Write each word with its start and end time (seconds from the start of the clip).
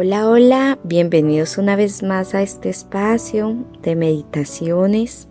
Hola, 0.00 0.28
hola, 0.28 0.78
bienvenidos 0.84 1.58
una 1.58 1.74
vez 1.74 2.04
más 2.04 2.32
a 2.32 2.40
este 2.40 2.68
espacio 2.68 3.56
de 3.82 3.96
meditaciones. 3.96 5.26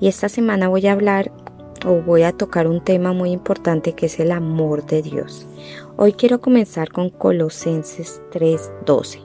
Y 0.00 0.08
esta 0.08 0.30
semana 0.30 0.68
voy 0.68 0.86
a 0.86 0.92
hablar 0.92 1.30
o 1.86 2.00
voy 2.00 2.22
a 2.22 2.32
tocar 2.32 2.68
un 2.68 2.82
tema 2.82 3.12
muy 3.12 3.32
importante 3.32 3.92
que 3.92 4.06
es 4.06 4.18
el 4.18 4.32
amor 4.32 4.86
de 4.86 5.02
Dios. 5.02 5.46
Hoy 5.98 6.14
quiero 6.14 6.40
comenzar 6.40 6.90
con 6.90 7.10
Colosenses 7.10 8.22
3:12. 8.32 9.20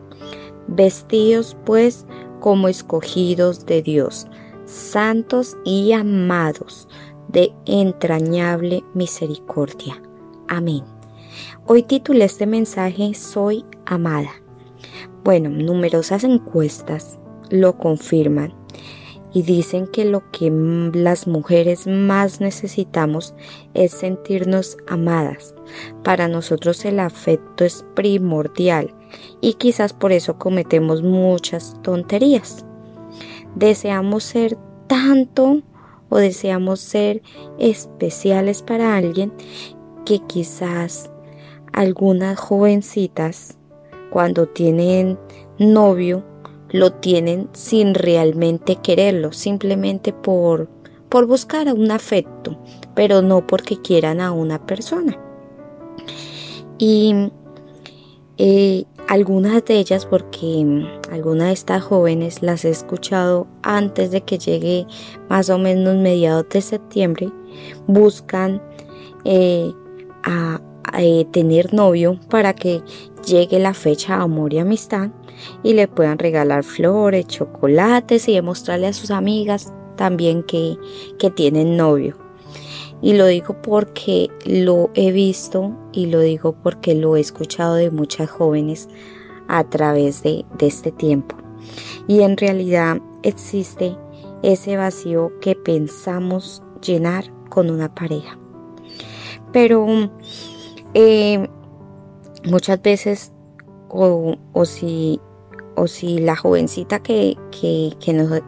Vestidos 0.68 1.56
pues 1.64 2.06
como 2.42 2.68
escogidos 2.68 3.66
de 3.66 3.82
Dios, 3.84 4.28
santos 4.66 5.56
y 5.64 5.94
amados 5.94 6.90
de 7.30 7.54
entrañable 7.68 8.84
misericordia. 8.94 10.02
Amén. 10.50 10.84
Hoy 11.66 11.84
titulé 11.84 12.26
este 12.26 12.46
mensaje 12.46 13.14
Soy 13.14 13.64
amada. 13.86 14.43
Bueno, 15.23 15.50
numerosas 15.50 16.23
encuestas 16.23 17.18
lo 17.50 17.77
confirman 17.77 18.54
y 19.34 19.41
dicen 19.41 19.88
que 19.88 20.05
lo 20.05 20.30
que 20.32 20.52
las 20.94 21.27
mujeres 21.27 21.88
más 21.88 22.40
necesitamos 22.40 23.34
es 23.73 23.91
sentirnos 23.91 24.77
amadas. 24.88 25.55
Para 26.04 26.27
nosotros 26.27 26.86
el 26.86 26.99
afecto 26.99 27.66
es 27.66 27.86
primordial 27.96 28.94
y 29.41 29.54
quizás 29.54 29.94
por 29.94 30.12
eso 30.12 30.38
cometemos 30.38 31.02
muchas 31.02 31.77
tonterías. 31.82 32.66
Deseamos 33.55 34.24
ser 34.24 34.58
tanto 34.88 35.62
o 36.10 36.18
deseamos 36.18 36.80
ser 36.80 37.24
especiales 37.58 38.62
para 38.62 38.96
alguien 38.96 39.34
que 40.05 40.20
quizás 40.20 41.10
algunas 41.71 42.38
jovencitas 42.38 43.58
cuando 44.13 44.45
tienen 44.45 45.17
novio 45.58 46.23
lo 46.70 46.94
tienen 46.94 47.49
sin 47.54 47.96
realmente 47.96 48.76
quererlo, 48.76 49.32
simplemente 49.34 50.13
por, 50.13 50.70
por 51.10 51.26
buscar 51.26 51.74
un 51.74 51.90
afecto, 51.90 52.55
pero 52.93 53.23
no 53.23 53.48
porque 53.48 53.82
quieran 53.82 54.21
a 54.21 54.32
una 54.32 54.63
persona. 54.68 55.20
Y 56.77 57.32
eh, 58.38 58.85
algunas 59.07 59.65
de 59.65 59.79
ellas, 59.79 60.05
porque 60.05 60.85
algunas 61.12 61.48
de 61.48 61.54
estas 61.54 61.82
jóvenes 61.82 62.43
las 62.43 62.66
he 62.66 62.70
escuchado 62.70 63.48
antes 63.63 64.12
de 64.12 64.22
que 64.22 64.38
llegue 64.38 64.85
más 65.28 65.50
o 65.50 65.57
menos 65.57 65.95
mediados 65.95 66.47
de 66.50 66.62
septiembre, 66.62 67.31
buscan 67.88 68.62
eh, 69.25 69.73
a, 70.23 70.62
eh, 70.97 71.25
tener 71.31 71.73
novio 71.73 72.19
para 72.29 72.53
que 72.53 72.81
llegue 73.25 73.59
la 73.59 73.73
fecha 73.73 74.17
de 74.17 74.23
amor 74.23 74.53
y 74.53 74.59
amistad 74.59 75.09
y 75.63 75.73
le 75.73 75.88
puedan 75.88 76.19
regalar 76.19 76.63
flores, 76.63 77.28
chocolates 77.28 78.28
y 78.28 78.34
demostrarle 78.34 78.88
a 78.88 78.94
sus 78.94 79.11
amigas 79.11 79.73
también 79.95 80.44
que, 80.44 80.78
que 81.19 81.29
tienen 81.29 81.78
novio. 81.78 82.17
Y 83.01 83.13
lo 83.13 83.25
digo 83.28 83.61
porque 83.61 84.29
lo 84.45 84.89
he 84.94 85.11
visto 85.11 85.73
y 85.91 86.06
lo 86.06 86.22
digo 86.22 86.56
porque 86.63 86.95
lo 86.95 87.17
he 87.17 87.19
escuchado 87.19 87.75
de 87.75 87.91
muchas 87.91 88.29
jóvenes 88.29 88.88
a 89.47 89.66
través 89.66 90.23
de, 90.23 90.45
de 90.57 90.67
este 90.67 90.91
tiempo. 90.91 91.35
Y 92.07 92.22
en 92.22 92.38
realidad 92.38 93.01
existe 93.23 93.97
ese 94.41 94.78
vacío 94.78 95.31
que 95.41 95.56
pensamos 95.56 96.63
llenar 96.81 97.25
con 97.50 97.69
una 97.69 97.94
pareja. 97.94 98.38
Pero 99.51 99.85
eh, 100.94 101.47
muchas 102.44 102.81
veces, 102.81 103.31
o, 103.90 104.38
si, 104.66 105.19
o 105.75 105.88
si 105.88 106.19
la 106.19 106.35
jovencita 106.35 107.02
que, 107.02 107.38
que, 107.52 107.94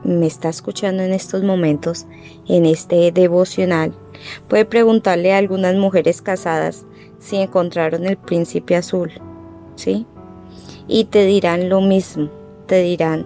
me 0.03 0.25
está 0.25 0.49
escuchando 0.49 1.03
en 1.03 1.13
estos 1.13 1.43
momentos, 1.43 2.07
en 2.47 2.65
este 2.65 3.11
devocional, 3.11 3.93
puede 4.47 4.65
preguntarle 4.65 5.33
a 5.33 5.37
algunas 5.37 5.75
mujeres 5.75 6.21
casadas 6.21 6.85
si 7.19 7.37
encontraron 7.37 8.05
el 8.05 8.17
príncipe 8.17 8.75
azul, 8.75 9.11
¿sí? 9.75 10.05
Y 10.87 11.05
te 11.05 11.25
dirán 11.25 11.69
lo 11.69 11.81
mismo, 11.81 12.29
te 12.67 12.81
dirán 12.81 13.25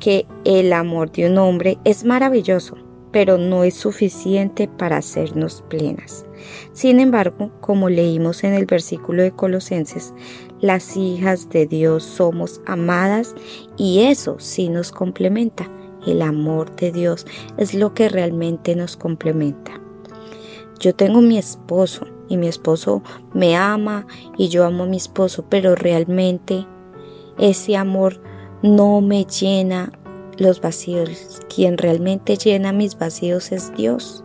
que 0.00 0.26
el 0.44 0.72
amor 0.72 1.10
de 1.12 1.26
un 1.26 1.38
hombre 1.38 1.78
es 1.84 2.04
maravilloso, 2.04 2.76
pero 3.14 3.38
no 3.38 3.62
es 3.62 3.74
suficiente 3.74 4.66
para 4.66 4.96
hacernos 4.96 5.62
plenas. 5.68 6.26
Sin 6.72 6.98
embargo, 6.98 7.52
como 7.60 7.88
leímos 7.88 8.42
en 8.42 8.54
el 8.54 8.66
versículo 8.66 9.22
de 9.22 9.30
Colosenses, 9.30 10.12
las 10.60 10.96
hijas 10.96 11.48
de 11.48 11.66
Dios 11.66 12.02
somos 12.02 12.60
amadas 12.66 13.36
y 13.76 14.00
eso 14.00 14.40
sí 14.40 14.68
nos 14.68 14.90
complementa. 14.90 15.70
El 16.04 16.22
amor 16.22 16.74
de 16.74 16.90
Dios 16.90 17.24
es 17.56 17.72
lo 17.72 17.94
que 17.94 18.08
realmente 18.08 18.74
nos 18.74 18.96
complementa. 18.96 19.80
Yo 20.80 20.92
tengo 20.96 21.20
mi 21.20 21.38
esposo 21.38 22.08
y 22.28 22.36
mi 22.36 22.48
esposo 22.48 23.00
me 23.32 23.56
ama 23.56 24.08
y 24.36 24.48
yo 24.48 24.64
amo 24.64 24.82
a 24.82 24.88
mi 24.88 24.96
esposo, 24.96 25.44
pero 25.48 25.76
realmente 25.76 26.66
ese 27.38 27.76
amor 27.76 28.20
no 28.64 29.00
me 29.00 29.24
llena 29.24 29.92
los 30.38 30.60
vacíos. 30.60 31.40
Quien 31.54 31.78
realmente 31.78 32.36
llena 32.36 32.72
mis 32.72 32.98
vacíos 32.98 33.52
es 33.52 33.72
Dios, 33.74 34.24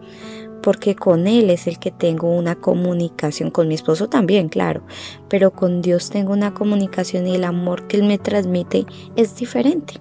porque 0.62 0.96
con 0.96 1.28
Él 1.28 1.50
es 1.50 1.68
el 1.68 1.80
que 1.80 1.92
tengo 1.92 2.30
una 2.36 2.56
comunicación, 2.56 3.52
con 3.52 3.68
mi 3.68 3.76
esposo 3.76 4.10
también, 4.10 4.50
claro, 4.50 4.84
pero 5.30 5.52
con 5.52 5.82
Dios 5.82 6.10
tengo 6.10 6.34
una 6.34 6.54
comunicación 6.54 7.28
y 7.28 7.36
el 7.36 7.44
amor 7.44 7.88
que 7.88 7.98
Él 7.98 8.04
me 8.04 8.18
transmite 8.18 8.86
es 9.16 9.36
diferente. 9.36 9.96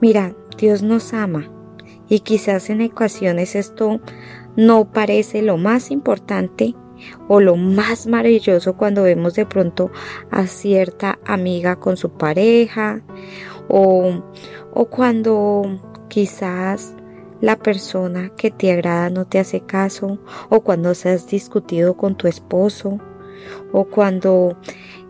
Mira, 0.00 0.34
Dios 0.56 0.82
nos 0.82 1.12
ama 1.12 1.50
y 2.08 2.20
quizás 2.20 2.70
en 2.70 2.80
ecuaciones 2.80 3.54
esto 3.54 4.00
no 4.56 4.90
parece 4.92 5.42
lo 5.42 5.56
más 5.56 5.90
importante 5.90 6.74
o 7.28 7.40
lo 7.40 7.56
más 7.56 8.06
maravilloso 8.06 8.76
cuando 8.76 9.02
vemos 9.02 9.34
de 9.34 9.46
pronto 9.46 9.90
a 10.30 10.46
cierta 10.46 11.18
amiga 11.24 11.76
con 11.76 11.96
su 11.96 12.10
pareja 12.10 13.02
o, 13.70 14.22
o 14.72 14.84
cuando 14.86 15.62
quizás 16.08 16.94
la 17.40 17.56
persona 17.56 18.30
que 18.36 18.50
te 18.50 18.70
agrada 18.72 19.08
no 19.10 19.26
te 19.26 19.38
hace 19.38 19.60
caso, 19.60 20.18
o 20.50 20.60
cuando 20.60 20.94
se 20.94 21.10
has 21.10 21.26
discutido 21.26 21.96
con 21.96 22.16
tu 22.16 22.26
esposo, 22.28 22.98
o 23.72 23.84
cuando 23.84 24.58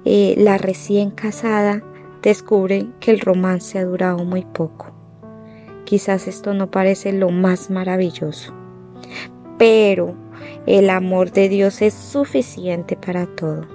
eh, 0.05 0.35
la 0.39 0.59
recién 0.59 1.11
casada 1.11 1.83
descubre 2.23 2.87
que 3.01 3.11
el 3.11 3.21
romance 3.21 3.79
ha 3.79 3.85
durado 3.85 4.25
muy 4.25 4.45
poco. 4.45 4.93
Quizás 5.85 6.29
esto 6.29 6.55
no 6.55 6.71
parece 6.71 7.13
lo 7.13 7.31
más 7.31 7.71
maravilloso, 7.71 8.55
pero 9.59 10.15
el 10.67 10.89
amor 10.91 11.33
de 11.33 11.49
Dios 11.49 11.83
es 11.83 11.95
suficiente 11.95 12.97
para 12.97 13.27
todo. 13.27 13.67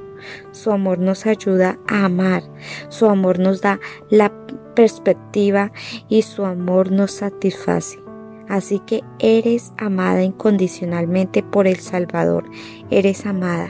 Su 0.52 0.72
amor 0.72 1.00
nos 1.00 1.26
ayuda 1.26 1.78
a 1.88 2.06
amar, 2.06 2.44
su 2.90 3.06
amor 3.08 3.40
nos 3.40 3.62
da 3.62 3.80
la 4.10 4.45
perspectiva 4.76 5.72
y 6.10 6.22
su 6.22 6.46
amor 6.46 6.92
nos 6.92 7.12
satisface. 7.12 8.00
Así 8.48 8.80
que 8.80 9.04
eres 9.18 9.74
amada 9.78 10.22
incondicionalmente 10.22 11.42
por 11.42 11.66
el 11.66 11.80
Salvador, 11.80 12.46
eres 12.92 13.26
amada. 13.26 13.70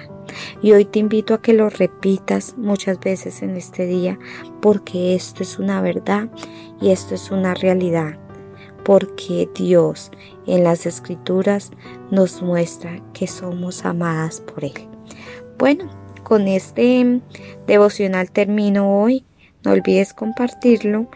Y 0.62 0.74
hoy 0.74 0.86
te 0.86 1.00
invito 1.00 1.34
a 1.34 1.42
que 1.42 1.54
lo 1.54 1.70
repitas 1.70 2.58
muchas 2.58 3.00
veces 3.00 3.42
en 3.42 3.56
este 3.56 3.86
día, 3.86 4.20
porque 4.62 5.16
esto 5.16 5.44
es 5.44 5.60
una 5.60 5.82
verdad 5.82 6.28
y 6.82 6.90
esto 6.90 7.16
es 7.16 7.32
una 7.32 7.54
realidad. 7.54 8.18
Porque 8.84 9.50
Dios 9.56 10.12
en 10.46 10.64
las 10.64 10.86
escrituras 10.86 11.72
nos 12.12 12.42
muestra 12.42 13.02
que 13.14 13.28
somos 13.28 13.86
amadas 13.86 14.42
por 14.42 14.66
Él. 14.66 14.90
Bueno, 15.58 15.90
con 16.24 16.48
este 16.48 17.22
devocional 17.68 18.32
termino 18.32 19.02
hoy. 19.02 19.24
No 19.66 19.72
olvides 19.72 20.14
compartirlo 20.14 21.08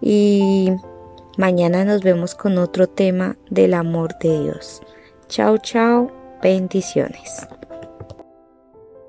y 0.00 0.70
mañana 1.36 1.84
nos 1.84 2.02
vemos 2.02 2.34
con 2.34 2.56
otro 2.58 2.88
tema 2.88 3.36
del 3.50 3.74
amor 3.74 4.18
de 4.18 4.44
Dios. 4.44 4.82
Chao, 5.28 5.58
chao, 5.58 6.10
bendiciones. 6.42 7.46